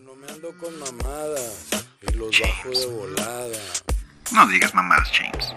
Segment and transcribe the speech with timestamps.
[0.00, 1.66] Yo no me ando con mamadas
[2.00, 3.58] y los bajo de volada.
[4.32, 5.52] No digas mamadas, James.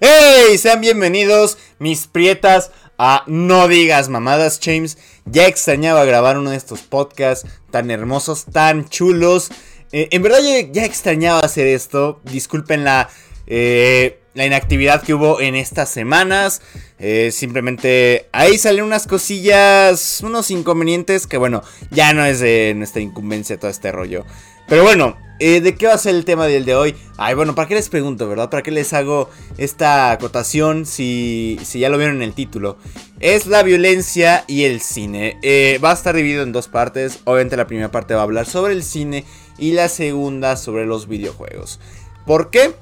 [0.00, 0.58] ¡Hey!
[0.58, 4.98] Sean bienvenidos, mis prietas, a No Digas Mamadas, James.
[5.24, 9.50] Ya extrañaba grabar uno de estos podcasts tan hermosos, tan chulos.
[9.92, 12.20] Eh, en verdad ya, ya extrañaba hacer esto.
[12.24, 13.08] Disculpen la,
[13.46, 16.62] eh, la inactividad que hubo en estas semanas.
[16.98, 23.02] Eh, simplemente ahí salen unas cosillas, unos inconvenientes que bueno, ya no es de nuestra
[23.02, 24.24] incumbencia todo este rollo.
[24.68, 26.94] Pero bueno, eh, ¿de qué va a ser el tema del de hoy?
[27.16, 28.50] Ay, bueno, ¿para qué les pregunto, verdad?
[28.50, 32.76] ¿Para qué les hago esta acotación si, si ya lo vieron en el título?
[33.20, 35.38] Es la violencia y el cine.
[35.42, 37.20] Eh, va a estar dividido en dos partes.
[37.24, 39.24] Obviamente la primera parte va a hablar sobre el cine
[39.56, 41.80] y la segunda sobre los videojuegos.
[42.26, 42.74] ¿Por qué?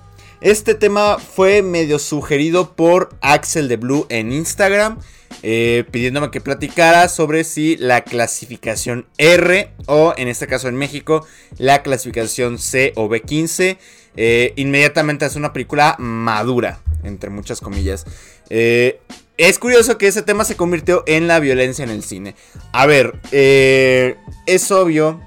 [0.45, 5.01] Este tema fue medio sugerido por Axel de Blue en Instagram.
[5.43, 11.27] Eh, pidiéndome que platicara sobre si la clasificación R o en este caso en México
[11.57, 13.79] la clasificación C o B15
[14.17, 18.05] eh, inmediatamente es una película madura, entre muchas comillas.
[18.51, 19.01] Eh,
[19.39, 22.37] es curioso que ese tema se convirtió en la violencia en el cine.
[22.73, 25.23] A ver, es obvio.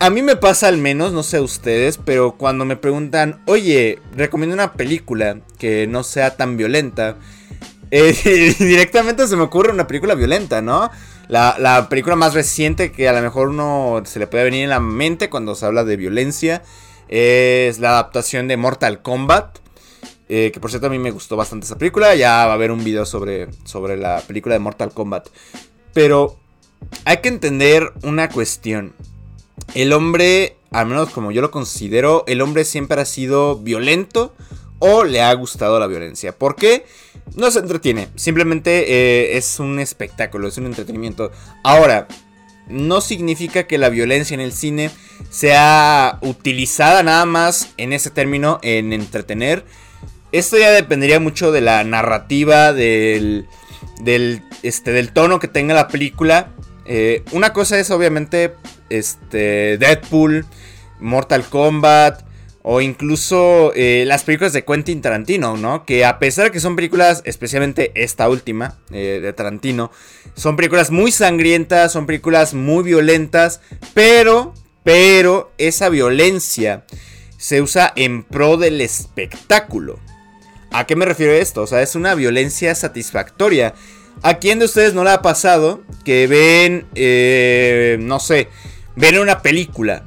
[0.00, 4.54] A mí me pasa al menos, no sé ustedes, pero cuando me preguntan, oye, recomiendo
[4.54, 7.16] una película que no sea tan violenta.
[7.90, 10.90] Eh, directamente se me ocurre una película violenta, ¿no?
[11.28, 14.78] La, película más reciente que a lo mejor uno se le puede venir en la
[14.78, 16.62] mente cuando se habla de violencia
[17.08, 19.60] es la adaptación de Mortal Kombat.
[20.28, 22.14] Eh, que por cierto a mí me gustó bastante esa película.
[22.14, 25.28] Ya va a haber un video sobre, sobre la película de Mortal Kombat.
[25.94, 26.36] Pero
[27.06, 28.92] hay que entender una cuestión.
[29.74, 34.34] El hombre, al menos como yo lo considero, el hombre siempre ha sido violento
[34.78, 36.36] o le ha gustado la violencia.
[36.36, 36.86] ¿Por qué?
[37.36, 41.30] No se entretiene, simplemente eh, es un espectáculo, es un entretenimiento.
[41.62, 42.08] Ahora,
[42.68, 44.90] no significa que la violencia en el cine
[45.30, 49.64] sea utilizada nada más en ese término, en entretener.
[50.32, 53.46] Esto ya dependería mucho de la narrativa, del,
[54.00, 56.52] del, este, del tono que tenga la película.
[56.88, 58.54] Eh, una cosa es obviamente
[58.88, 60.46] este, Deadpool,
[60.98, 62.26] Mortal Kombat,
[62.62, 65.86] o incluso eh, las películas de Quentin Tarantino, ¿no?
[65.86, 69.90] Que a pesar de que son películas, especialmente esta última eh, de Tarantino,
[70.34, 73.60] son películas muy sangrientas, son películas muy violentas,
[73.94, 76.84] pero, pero esa violencia
[77.38, 79.98] se usa en pro del espectáculo.
[80.70, 81.62] ¿A qué me refiero esto?
[81.62, 83.74] O sea, es una violencia satisfactoria.
[84.22, 88.48] ¿A quién de ustedes no le ha pasado que ven, eh, no sé,
[88.96, 90.04] ven una película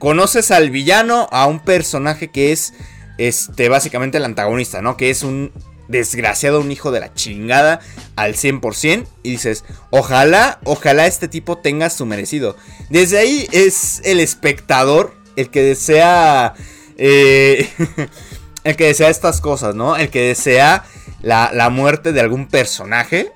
[0.00, 2.72] conoces al villano, a un personaje que es,
[3.18, 4.96] este, básicamente el antagonista, ¿no?
[4.96, 5.52] Que es un
[5.88, 7.80] desgraciado, un hijo de la chingada
[8.16, 9.06] al 100%.
[9.22, 12.56] Y dices, ojalá, ojalá este tipo tenga su merecido.
[12.88, 16.54] Desde ahí es el espectador el que desea...
[16.96, 17.68] Eh,
[18.64, 19.96] el que desea estas cosas, ¿no?
[19.96, 20.84] El que desea
[21.20, 23.30] la, muerte de algún personaje.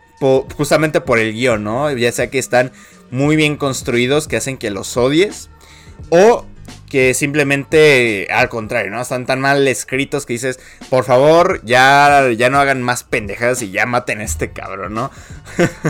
[0.56, 1.90] Justamente por el guion, ¿no?
[1.92, 2.72] Ya sea que están
[3.10, 5.50] muy bien construidos, que hacen que los odies.
[6.10, 6.46] O
[6.88, 9.02] que simplemente al contrario, ¿no?
[9.02, 13.72] Están tan mal escritos que dices, por favor, ya, ya no hagan más pendejadas y
[13.72, 15.10] ya maten a este cabrón, ¿no?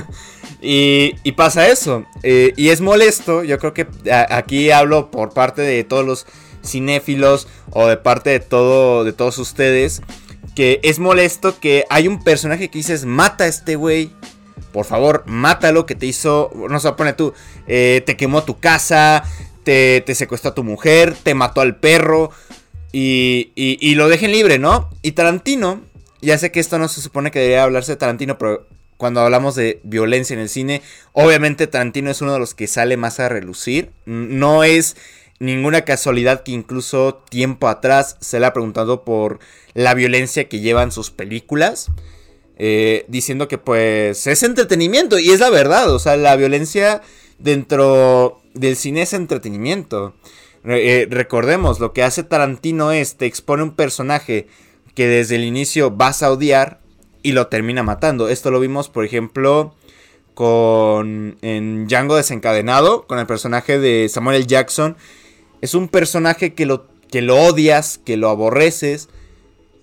[0.62, 2.06] y, pasa eso.
[2.22, 3.86] Eh, y es molesto, yo creo que
[4.30, 6.26] aquí hablo por parte de todos los
[6.64, 10.00] cinéfilos o de parte de, todo, de todos ustedes,
[10.54, 14.12] que es molesto que hay un personaje que dices, mata a este güey.
[14.72, 17.32] Por favor, mátalo que te hizo, no se pone tú,
[17.68, 19.24] eh, te quemó tu casa,
[19.62, 22.30] te, secuestró a tu mujer, te mató al perro
[22.90, 24.90] y, y, lo dejen libre, ¿no?
[25.02, 25.80] Y Tarantino,
[26.20, 28.66] ya sé que esto no se supone que debería hablarse de Tarantino, pero
[28.96, 30.82] cuando hablamos de violencia en el cine,
[31.12, 33.90] obviamente Tarantino es uno de los que sale más a relucir.
[34.06, 34.96] No es
[35.38, 39.38] ninguna casualidad que incluso tiempo atrás se le ha preguntado por
[39.74, 41.90] la violencia que llevan sus películas.
[42.56, 47.02] Eh, diciendo que pues es entretenimiento y es la verdad, o sea, la violencia
[47.40, 50.14] dentro del cine es entretenimiento.
[50.64, 54.46] Eh, recordemos, lo que hace Tarantino es te expone un personaje
[54.94, 56.80] que desde el inicio vas a odiar
[57.22, 58.28] y lo termina matando.
[58.28, 59.74] Esto lo vimos, por ejemplo,
[60.34, 64.46] con en Django desencadenado, con el personaje de Samuel L.
[64.46, 64.96] Jackson.
[65.64, 69.08] Es un personaje que lo, que lo odias, que lo aborreces.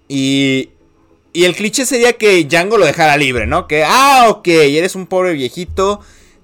[0.07, 0.69] Y,
[1.33, 3.67] y el cliché sería que Django lo dejara libre, ¿no?
[3.67, 6.01] Que, ah, ok, eres un pobre viejito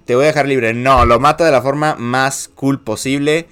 [0.07, 0.73] te voy a dejar libre.
[0.73, 3.45] No, lo mata de la forma más cool posible.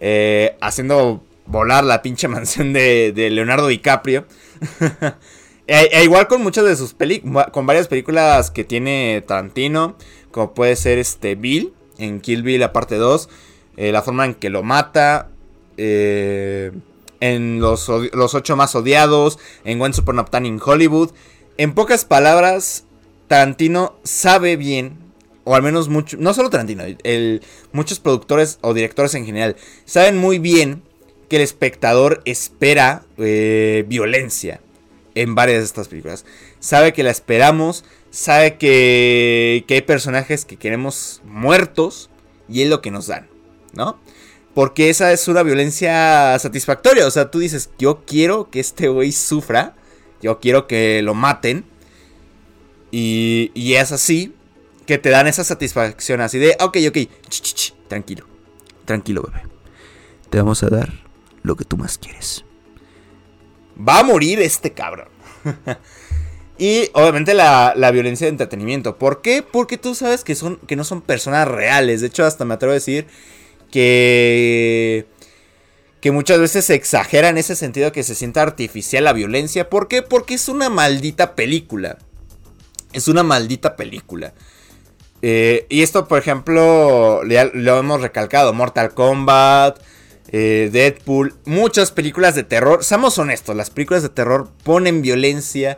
[0.00, 4.24] Eh, haciendo volar la pinche mansión de, Leonardo DiCaprio.
[5.66, 9.96] e, igual con muchas de sus películas, con varias películas que tiene Tarantino,
[10.30, 13.28] como puede ser este Bill en Kill Bill la parte 2,
[13.76, 15.30] eh, la forma en que lo mata,
[15.76, 16.72] eh,
[17.20, 21.10] en los, los ocho más odiados, en One Super Not in Hollywood.
[21.56, 22.84] En pocas palabras,
[23.28, 24.98] Tarantino sabe bien,
[25.44, 27.42] o al menos mucho, no solo Tarantino, el,
[27.72, 30.82] muchos productores o directores en general, saben muy bien
[31.28, 34.60] que el espectador espera eh, violencia
[35.14, 36.24] en varias de estas películas.
[36.60, 42.10] Sabe que la esperamos, sabe que, que hay personajes que queremos muertos
[42.48, 43.28] y es lo que nos dan,
[43.76, 43.98] ¿no?
[44.54, 47.06] Porque esa es una violencia satisfactoria.
[47.06, 49.76] O sea, tú dices, yo quiero que este güey sufra.
[50.22, 51.66] Yo quiero que lo maten.
[52.90, 54.34] Y, y es así
[54.86, 56.98] que te dan esa satisfacción así de, ok, ok,
[57.88, 58.26] tranquilo.
[58.86, 59.46] Tranquilo, bebé.
[60.30, 60.92] Te vamos a dar
[61.42, 62.44] lo que tú más quieres.
[63.76, 65.08] Va a morir este cabrón.
[66.58, 68.96] y obviamente la, la, violencia de entretenimiento.
[68.96, 69.42] ¿Por qué?
[69.42, 72.00] Porque tú sabes que, son, que no son personas reales.
[72.00, 73.06] De hecho, hasta me atrevo a decir
[73.76, 75.06] que
[76.00, 79.68] que muchas veces se exagera en ese sentido que se sienta artificial la violencia.
[79.68, 80.00] ¿Por qué?
[80.00, 81.98] Porque es una maldita película.
[82.94, 84.32] Es una maldita película.
[85.20, 88.54] Eh, y esto, por ejemplo, lo hemos recalcado.
[88.54, 89.78] Mortal Kombat,
[90.28, 92.82] eh, Deadpool, muchas películas de terror.
[92.82, 95.76] Seamos honestos, las películas de terror ponen violencia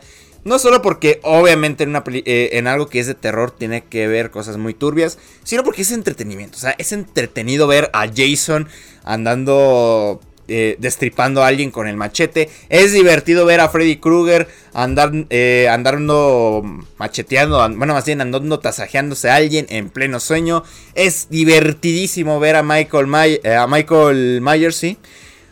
[0.49, 4.57] no solo porque obviamente eh, en algo que es de terror tiene que ver cosas
[4.57, 6.57] muy turbias, sino porque es entretenimiento.
[6.57, 8.69] O sea, es entretenido ver a Jason
[9.05, 12.49] andando eh, destripando a alguien con el machete.
[12.71, 16.63] Es divertido ver a Freddy Krueger andar, eh, andando
[16.97, 20.65] macheteando, bueno, más bien andando tasajeándose a alguien en pleno sueño.
[20.95, 24.97] Es divertidísimo ver a Michael, a Michael Myers, sí.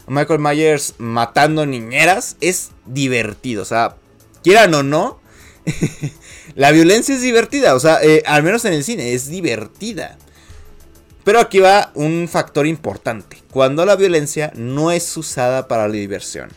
[0.08, 2.36] Michael Myers matando niñeras.
[2.40, 3.96] Es divertido, o sea,
[4.46, 5.18] quieran o no,
[6.54, 7.74] la violencia es divertida.
[7.74, 10.16] O sea, eh, al menos en el cine, es divertida.
[11.24, 13.38] Pero aquí va un factor importante.
[13.50, 16.50] Cuando la violencia no es usada para la diversión.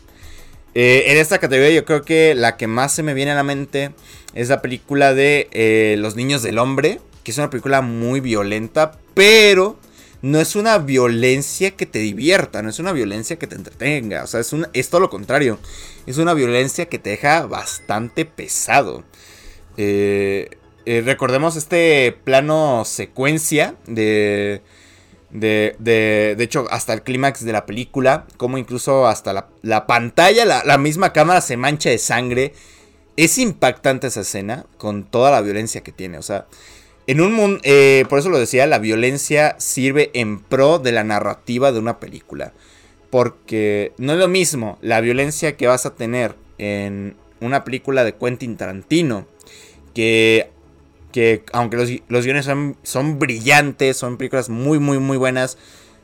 [0.75, 3.41] Eh, en esta categoría yo creo que la que más se me viene a la
[3.41, 3.89] mente
[4.35, 7.01] es la película de eh, Los Niños del Hombre.
[7.23, 8.99] Que es una película muy violenta.
[9.15, 9.79] Pero
[10.21, 14.27] no es una violencia que te divierta, no es una violencia que te entretenga, o
[14.27, 15.59] sea, es, es todo lo contrario,
[16.05, 19.03] es una violencia que te deja bastante pesado.
[19.77, 20.49] Eh,
[20.85, 24.61] eh, recordemos este plano secuencia de,
[25.29, 30.45] de, de, de hecho, hasta el clímax de la película, como incluso hasta la, pantalla,
[30.45, 32.53] la, la misma cámara se mancha de sangre.
[33.15, 36.47] Es impactante esa escena con toda la violencia que tiene, o sea...
[37.09, 41.03] En un mundo, eh, por eso lo decía, la violencia sirve en pro de la
[41.03, 42.53] narrativa de una película.
[43.09, 48.13] Porque no es lo mismo la violencia que vas a tener en una película de
[48.13, 49.25] Quentin Tarantino.
[49.95, 50.51] Que,
[51.11, 55.57] que aunque los, los guiones son, son, brillantes, son películas muy, muy, muy buenas.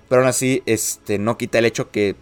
[0.09, 2.15] Pero aún así, este, no quita el hecho que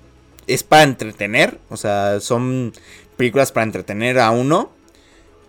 [0.45, 1.57] es para entretener.
[1.69, 2.73] O sea, son
[3.15, 4.73] películas para entretener a uno.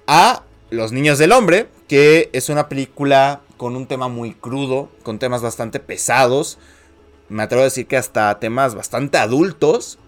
[0.06, 5.18] A los Niños del Hombre, que es una película con un tema muy crudo, con
[5.18, 6.58] temas bastante pesados.
[7.28, 9.98] Me atrevo a decir que hasta temas bastante adultos.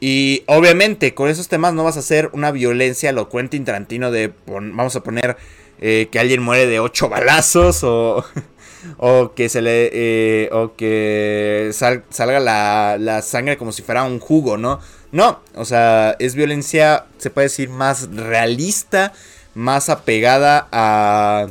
[0.00, 4.32] Y obviamente con esos temas no vas a hacer una violencia lo Quentin Tarantino de,
[4.46, 5.36] vamos a poner
[5.80, 8.22] eh, que alguien muere de ocho balazos o,
[8.98, 14.20] o que se le, eh, o que salga la, la sangre como si fuera un
[14.20, 14.80] jugo, ¿no?
[15.10, 19.12] No, o sea, es violencia, se puede decir, más realista
[19.54, 21.48] más apegada a,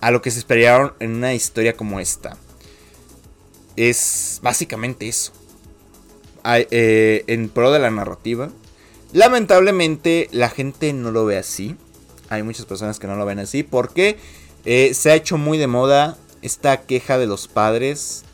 [0.00, 2.36] a lo que se esperaron en una historia como esta.
[3.76, 5.32] Es básicamente eso.
[6.44, 8.50] Eh, en pro de la narrativa.
[9.12, 11.76] Lamentablemente la gente no lo ve así.
[12.28, 14.18] Hay muchas personas que no lo ven así porque
[14.64, 18.24] eh, se ha hecho muy de moda esta queja de los padres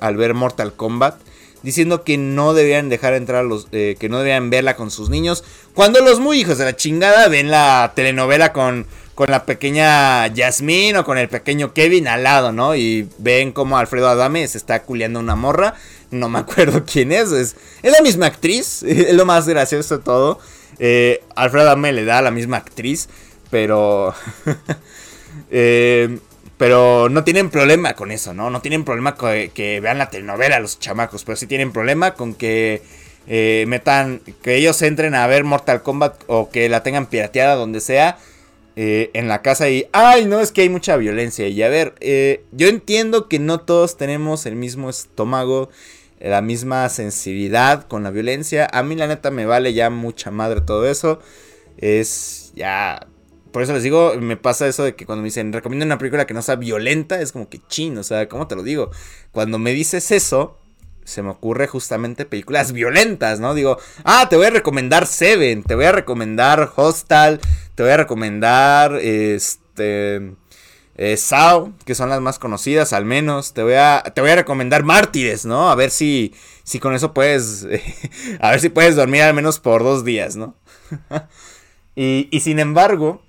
[0.00, 1.16] al ver Mortal Kombat
[1.62, 5.10] diciendo que no deberían dejar entrar a los, eh, que no deberían verla con sus
[5.10, 10.26] niños, cuando los muy hijos de la chingada ven la telenovela con, con la pequeña
[10.28, 12.74] Yasmín o con el pequeño Kevin al lado, ¿no?
[12.74, 15.74] Y ven como Alfredo Adame se está culeando una morra,
[16.10, 20.04] no me acuerdo quién es, es, es la misma actriz, es lo más gracioso de
[20.04, 20.38] todo.
[20.78, 23.08] Eh, Alfredo Adame le da a la misma actriz,
[23.50, 24.14] pero...
[25.50, 26.18] eh,
[26.62, 28.48] pero no tienen problema con eso, ¿no?
[28.48, 32.34] No tienen problema con que, vean la telenovela los chamacos, pero sí tienen problema con
[32.34, 32.82] que
[33.26, 37.80] eh, metan, que ellos entren a ver Mortal Kombat o que la tengan pirateada donde
[37.80, 38.16] sea
[38.76, 41.48] eh, en la casa y, ay, no, es que hay mucha violencia.
[41.48, 45.68] Y a ver, eh, yo entiendo que no todos tenemos el mismo estómago,
[46.20, 48.68] la misma sensibilidad con la violencia.
[48.72, 51.18] A mí la neta me vale ya mucha madre todo eso.
[51.76, 53.08] Es ya
[53.52, 56.26] por eso les digo, me pasa eso de que cuando me dicen, recomiendo una película
[56.26, 58.90] que no sea violenta, es como que chin, o sea, ¿cómo te lo digo?
[59.30, 60.58] Cuando me dices eso,
[61.04, 63.54] se me ocurre justamente películas violentas, ¿no?
[63.54, 67.40] Digo, ah, te voy a recomendar Seven, te voy a recomendar Hostal,
[67.74, 70.34] te voy a recomendar, este,
[70.96, 74.36] eh, Sao, que son las más conocidas al menos, te voy a, te voy a
[74.36, 75.70] recomendar Mártires, ¿no?
[75.70, 77.66] A ver si, si con eso puedes,
[78.40, 80.54] a ver si puedes dormir al menos por dos días, ¿no?
[81.96, 83.22] y, y sin embargo,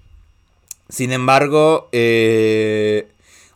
[0.94, 3.08] sin embargo, eh,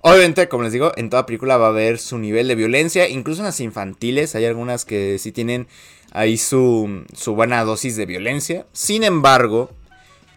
[0.02, 3.42] Obviamente, como les digo, en toda película va a haber su nivel de violencia, incluso
[3.42, 5.68] en las infantiles hay algunas que sí tienen
[6.12, 8.66] ahí su, su buena dosis de violencia.
[8.72, 9.70] Sin embargo,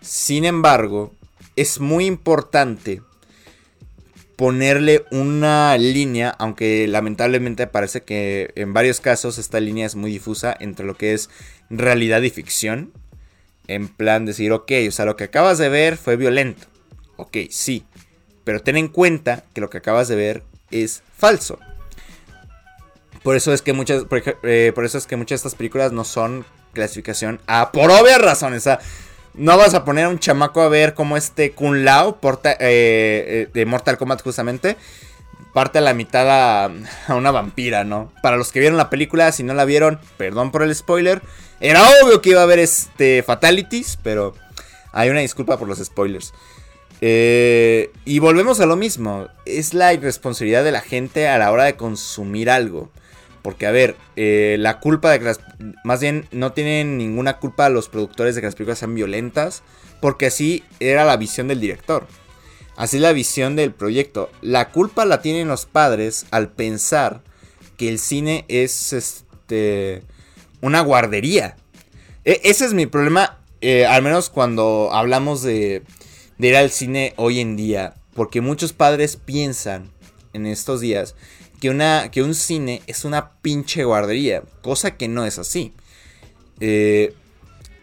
[0.01, 1.13] sin embargo,
[1.55, 3.01] es muy importante
[4.35, 10.57] ponerle una línea, aunque lamentablemente parece que en varios casos esta línea es muy difusa
[10.59, 11.29] entre lo que es
[11.69, 12.93] realidad y ficción.
[13.69, 16.70] En plan decir, ok, o sea, lo que acabas de ver fue violento.
[17.21, 17.85] Ok, sí.
[18.45, 21.59] Pero ten en cuenta que lo que acabas de ver es falso.
[23.23, 26.05] Por eso es que muchas, por, eh, eso es que muchas de estas películas no
[26.05, 28.67] son clasificación A por obvias razones.
[29.35, 33.49] No vas a poner a un chamaco a ver cómo este Kun Lao eh, eh,
[33.53, 34.77] de Mortal Kombat justamente
[35.53, 36.71] parte a la mitad a,
[37.09, 38.13] a, una vampira, ¿no?
[38.23, 41.23] Para los que vieron la película, si no la vieron, perdón por el spoiler.
[41.61, 44.35] Era obvio que iba a haber este fatalities, pero
[44.93, 46.33] hay una disculpa por los spoilers.
[47.01, 49.29] Eh, y volvemos a lo mismo.
[49.47, 52.91] Es la irresponsabilidad de la gente a la hora de consumir algo.
[53.43, 55.41] Porque, a ver, eh, la culpa de que las...
[55.85, 59.63] Más bien, no tienen ninguna culpa los productores de que las películas sean violentas.
[60.01, 62.07] Porque así era la visión del director.
[62.77, 64.31] Así es la visión del proyecto.
[64.41, 67.23] La culpa la tienen los padres al pensar
[67.77, 70.03] que el cine es este
[70.63, 71.57] una guardería.
[72.25, 73.39] E ese es mi problema.
[73.61, 75.83] Eh, al menos cuando hablamos de
[76.41, 77.95] de ir al cine hoy en día.
[78.15, 79.91] Porque muchos padres piensan
[80.33, 81.15] en estos días
[81.61, 84.43] que, una, que un cine es una pinche guardería.
[84.63, 85.75] Cosa que no es así.
[86.61, 87.15] Eh,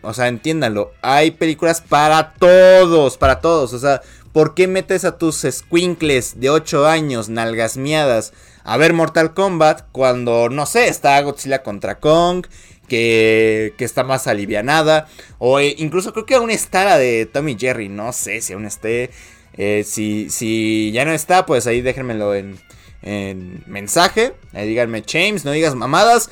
[0.01, 0.91] o sea, entiéndanlo.
[1.03, 3.73] Hay películas para todos, para todos.
[3.73, 4.01] O sea,
[4.33, 8.33] ¿por qué metes a tus squinkles de 8 años, nalgas miadas,
[8.63, 12.47] a ver Mortal Kombat cuando, no sé, está Godzilla contra Kong?
[12.87, 15.07] Que, está más alivianada.
[15.39, 17.89] O eh, incluso creo que aún está la de Tommy Jerry.
[17.89, 19.11] No sé si aún esté.
[19.53, 22.59] Eh, si, si ya no está, pues ahí déjenmelo en,
[23.01, 24.33] en mensaje.
[24.53, 26.29] Ahí díganme, James, no digas mamadas.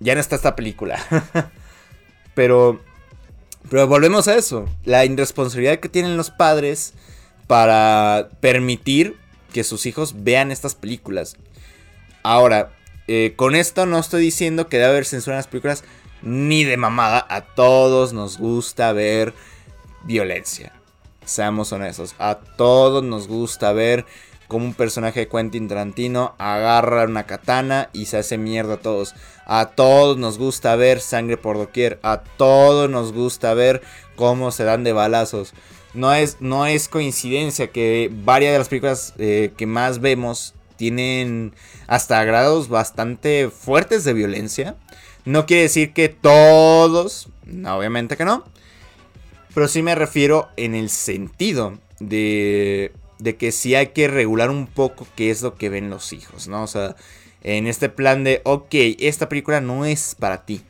[0.00, 0.98] Ya no está esta película.
[2.34, 2.80] pero,
[3.70, 4.68] pero volvemos a eso.
[4.84, 6.94] La irresponsabilidad que tienen los padres
[7.46, 9.16] para permitir
[9.52, 11.36] que sus hijos vean estas películas.
[12.22, 12.72] Ahora,
[13.06, 15.84] eh, con esto no estoy diciendo que debe haber censura en las películas,
[16.22, 17.26] ni de mamada.
[17.28, 19.34] A todos nos gusta ver
[20.04, 20.72] violencia.
[21.24, 22.14] Seamos honestos.
[22.18, 24.04] A todos nos gusta ver
[24.48, 29.14] como un personaje de Quentin Tarantino agarra una katana y se hace mierda a todos.
[29.46, 31.98] A todos nos gusta ver sangre por doquier.
[32.02, 33.82] A todos nos gusta ver
[34.16, 35.54] cómo se dan de balazos.
[35.94, 41.54] No es, no es coincidencia que varias de las películas eh, que más vemos tienen
[41.86, 44.76] hasta grados bastante fuertes de violencia.
[45.24, 48.44] No quiere decir que todos, obviamente que no,
[49.54, 54.66] pero sí me refiero en el sentido de, de que sí hay que regular un
[54.66, 56.62] poco qué es lo que ven los hijos, ¿no?
[56.62, 56.96] O sea,
[57.42, 60.62] en este plan de, ok, esta película no es para ti.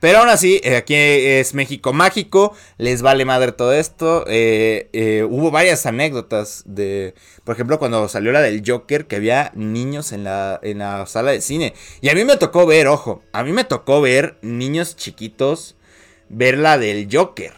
[0.00, 4.24] Pero aún así, eh, aquí es México mágico, les vale madre todo esto.
[4.28, 9.52] Eh, eh, hubo varias anécdotas de, por ejemplo, cuando salió la del Joker, que había
[9.54, 11.74] niños en la, en la sala de cine.
[12.02, 15.76] Y a mí me tocó ver, ojo, a mí me tocó ver niños chiquitos
[16.28, 17.52] ver la del Joker.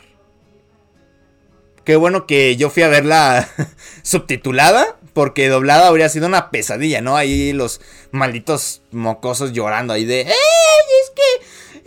[1.84, 3.48] Qué bueno que yo fui a verla
[4.02, 7.16] subtitulada, porque doblada habría sido una pesadilla, ¿no?
[7.16, 7.80] Ahí los
[8.12, 10.20] malditos mocosos llorando ahí de...
[10.20, 10.34] ¡Ey!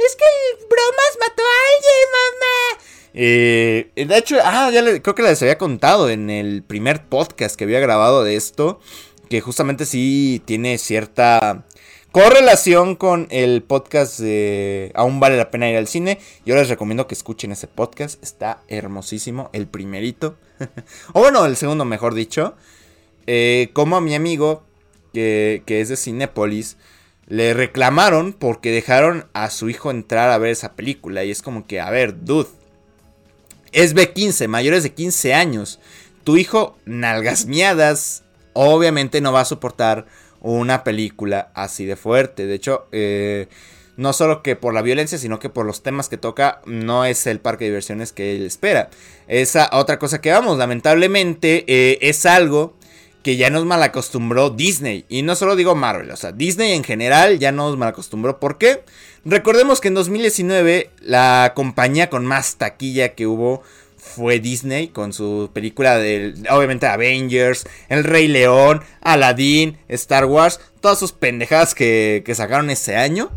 [0.06, 2.84] Es que bromas mató a alguien, mamá.
[3.14, 7.66] Eh, de hecho, ah, ya creo que les había contado en el primer podcast que
[7.66, 8.80] había grabado de esto.
[9.30, 11.66] Que justamente sí tiene cierta
[12.12, 16.20] correlación con el podcast de Aún vale la pena ir al cine.
[16.46, 18.22] Yo les recomiendo que escuchen ese podcast.
[18.24, 19.50] Está hermosísimo.
[19.54, 20.36] El primerito.
[21.14, 22.56] o bueno, el segundo, mejor dicho.
[23.28, 24.64] Eh, como a mi amigo,
[25.14, 26.78] que, que es de Cinépolis
[27.32, 31.24] le reclamaron porque dejaron a su hijo entrar a ver esa película.
[31.24, 32.50] Y es como que, a ver, dude.
[33.72, 35.80] Es B15, mayores de 15 años.
[36.26, 40.08] Tu hijo, nalgas miadas, obviamente no va a soportar
[40.42, 42.46] una película así de fuerte.
[42.48, 43.48] De hecho, eh,
[43.96, 47.28] No solo que por la violencia, sino que por los temas que toca, no es
[47.28, 48.90] el parque de diversiones que él espera.
[49.28, 52.74] Esa otra cosa que vamos, lamentablemente eh, es algo
[53.24, 55.06] que ya nos malacostumbró Disney.
[55.10, 58.40] Y no solo digo Marvel, o sea, Disney en general ya nos malacostumbró.
[58.40, 58.84] ¿Por qué?
[59.26, 63.62] Recordemos que en 2019 la compañía con más taquilla que hubo
[63.98, 70.98] fue Disney con su película de, obviamente, Avengers, El Rey León, Aladdin, Star Wars, todas
[70.98, 73.32] sus pendejadas que, que sacaron ese año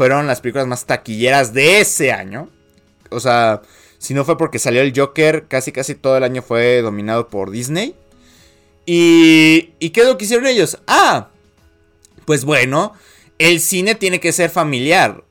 [0.00, 2.48] fueron las películas más taquilleras de ese año.
[3.10, 3.62] O sea,
[3.98, 7.50] si no fue porque salió el Joker, casi casi todo el año fue dominado por
[7.50, 7.94] Disney.
[8.86, 10.78] ¿Y, ¿y qué es lo que hicieron ellos?
[10.86, 11.28] Ah,
[12.24, 12.92] pues bueno,
[13.38, 15.24] el cine tiene que ser familiar.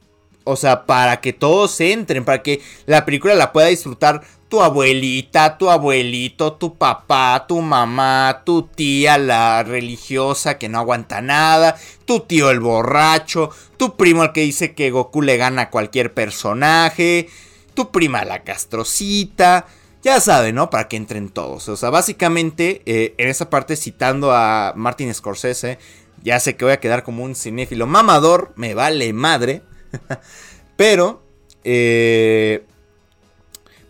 [0.43, 5.59] O sea, para que todos entren, para que la película la pueda disfrutar tu abuelita,
[5.59, 12.21] tu abuelito, tu papá, tu mamá, tu tía, la religiosa que no aguanta nada, tu
[12.21, 17.29] tío el borracho, tu primo el que dice que Goku le gana a cualquier personaje,
[17.75, 19.67] tu prima la castrocita.
[20.01, 20.69] Ya saben, ¿no?
[20.69, 21.67] Para que entren todos.
[21.67, 25.77] O sea, básicamente, eh, en esa parte citando a Martin Scorsese,
[26.23, 29.61] ya sé que voy a quedar como un cinéfilo mamador, me vale madre.
[30.77, 31.21] Pero,
[31.65, 32.63] eh,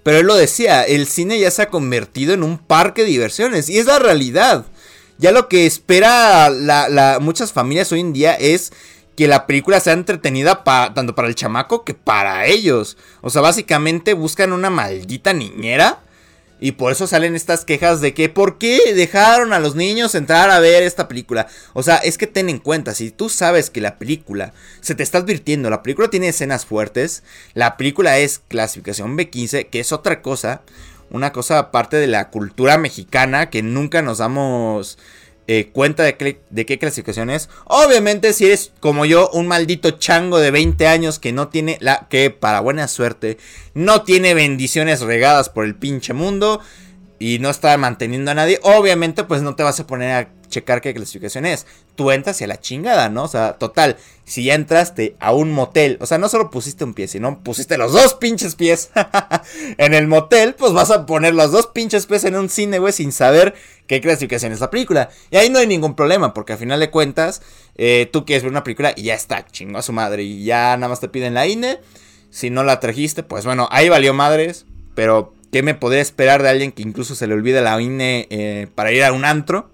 [0.02, 3.70] pero él lo decía, el cine ya se ha convertido en un parque de diversiones.
[3.70, 4.66] Y es la realidad.
[5.20, 6.50] Ya lo que espera
[7.22, 8.72] muchas familias hoy en día es
[9.20, 12.96] que la película sea entretenida tanto para el chamaco que para ellos.
[13.20, 16.00] O sea, básicamente buscan una maldita niñera
[16.62, 20.50] y por eso salen estas quejas de que ¿por qué dejaron a los niños entrar
[20.50, 21.48] a ver esta película?
[21.74, 25.04] O sea, es que ten en cuenta, si tú sabes que la película se te
[25.04, 27.24] está advirtiendo, la película tiene escenas fuertes,
[27.54, 30.62] la película es clasificación B15, que es otra cosa,
[31.10, 34.98] una cosa aparte de la cultura mexicana que nunca nos damos
[35.52, 37.50] eh, cuenta de, de, qué clasificación es.
[37.66, 42.08] Obviamente, si eres como yo, un maldito chango de 20 años que no tiene la.
[42.08, 43.40] que para buena suerte
[43.74, 46.62] no tiene bendiciones regadas por el pinche mundo
[47.20, 50.82] y no está manteniendo a nadie, obviamente, pues no te vas a poner a checar
[50.82, 51.68] qué clasificación es.
[51.96, 53.24] Tú entras y a la chingada, ¿no?
[53.24, 56.94] O sea, total, si ya entraste a un motel, o sea, no solo pusiste un
[56.94, 58.90] pie, sino pusiste los dos pinches pies
[59.78, 62.94] en el motel, pues vas a poner los dos pinches pies en un cine, güey,
[62.94, 63.54] sin saber
[63.86, 65.10] qué clasificación es la película.
[65.30, 67.42] Y ahí no hay ningún problema, porque al final de cuentas,
[67.76, 70.76] eh, tú quieres ver una película y ya está, chingo a su madre, y ya
[70.78, 71.80] nada más te piden la INE.
[72.32, 76.50] Si no la trajiste, pues bueno, ahí valió madres, pero ¿qué me podría esperar de
[76.50, 79.72] alguien que incluso se le olvide la INE eh, para ir a un antro?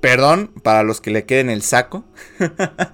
[0.00, 2.04] Perdón para los que le queden el saco.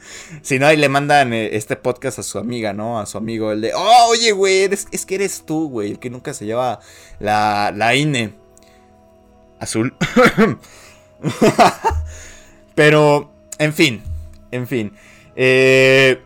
[0.43, 3.01] si no, ahí le mandan eh, este podcast a su amiga, ¿no?
[3.01, 6.11] A su amigo, el de, oh, oye, güey, es que eres tú, güey, el que
[6.11, 6.79] nunca se lleva
[7.19, 8.35] la, la INE.
[9.59, 9.95] Azul.
[12.75, 14.03] Pero, en fin,
[14.51, 14.93] en fin.
[15.37, 16.23] Eh,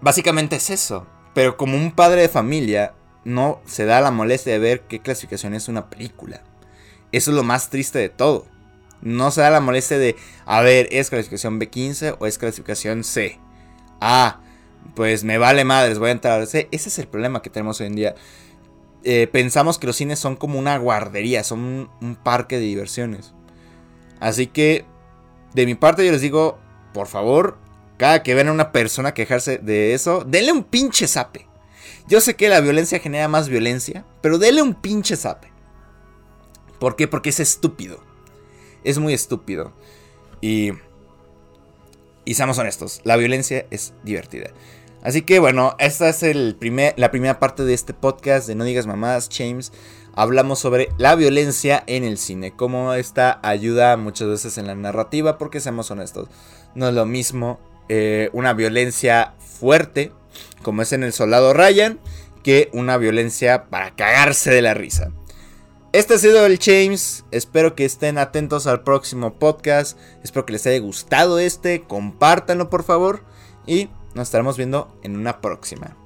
[0.00, 1.06] básicamente es eso.
[1.34, 2.94] Pero como un padre de familia,
[3.26, 6.42] no se da la molestia de ver qué clasificación es una película.
[7.10, 8.46] Eso es lo más triste de todo.
[9.02, 10.14] No se da la molestia de,
[10.46, 13.40] a ver, ¿es clasificación B15 o es clasificación C?
[14.00, 14.40] Ah,
[14.94, 16.40] pues me vale madres, voy a entrar.
[16.40, 18.14] Ese, ese es el problema que tenemos hoy en día.
[19.02, 23.34] Eh, pensamos que los cines son como una guardería, son un, parque de diversiones.
[24.20, 24.84] Así que,
[25.52, 26.58] de mi parte, yo les digo,
[26.94, 27.58] por favor,
[27.96, 31.46] cada que vean a una persona quejarse de eso, denle un pinche zape.
[32.08, 35.52] Yo sé que la violencia genera más violencia, pero denle un pinche zape.
[36.78, 37.08] ¿Por qué?
[37.08, 38.00] Porque es estúpido
[38.86, 39.72] es muy estúpido.
[40.40, 40.70] Y,
[42.24, 44.50] y seamos honestos, la violencia es divertida.
[45.02, 48.64] Así que bueno, esta es el primer, la primera parte de este podcast de No
[48.64, 49.72] digas mamadas, James.
[50.14, 55.36] Hablamos sobre la violencia en el cine, cómo esta ayuda muchas veces en la narrativa,
[55.36, 56.28] porque seamos honestos,
[56.74, 60.12] no es lo mismo eh, una violencia fuerte,
[60.62, 62.00] como es en El Soldado Ryan,
[62.42, 65.10] que una violencia para cagarse de la risa.
[65.92, 67.24] Este ha sido el James.
[67.30, 69.98] Espero que estén atentos al próximo podcast.
[70.22, 71.82] Espero que les haya gustado este.
[71.82, 73.24] Compártanlo por favor.
[73.66, 75.96] Y nos estaremos viendo en una próxima.